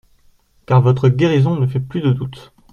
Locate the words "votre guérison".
0.81-1.57